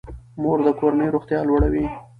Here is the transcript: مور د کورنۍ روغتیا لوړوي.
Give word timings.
مور 0.41 0.57
د 0.65 0.67
کورنۍ 0.79 1.07
روغتیا 1.15 1.39
لوړوي. 1.47 1.85